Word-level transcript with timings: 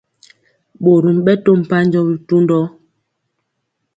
Ɓorom 0.83 1.17
ɓɛ 1.25 1.33
to 1.43 1.51
mpanjɔ 1.61 1.99
bitundɔ. 2.07 2.59